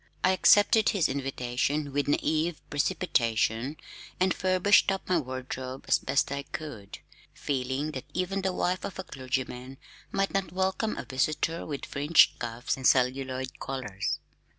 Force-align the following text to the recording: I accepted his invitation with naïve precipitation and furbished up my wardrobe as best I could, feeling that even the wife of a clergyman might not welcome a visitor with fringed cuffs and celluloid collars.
I 0.23 0.31
accepted 0.31 0.89
his 0.89 1.07
invitation 1.07 1.93
with 1.93 2.07
naïve 2.07 2.55
precipitation 2.71 3.77
and 4.19 4.33
furbished 4.33 4.91
up 4.91 5.07
my 5.07 5.19
wardrobe 5.19 5.85
as 5.87 5.99
best 5.99 6.31
I 6.31 6.41
could, 6.41 6.97
feeling 7.35 7.91
that 7.91 8.05
even 8.11 8.41
the 8.41 8.51
wife 8.51 8.83
of 8.83 8.97
a 8.97 9.03
clergyman 9.03 9.77
might 10.11 10.33
not 10.33 10.51
welcome 10.51 10.97
a 10.97 11.05
visitor 11.05 11.67
with 11.67 11.85
fringed 11.85 12.39
cuffs 12.39 12.75
and 12.77 12.87
celluloid 12.87 13.59
collars. 13.59 14.17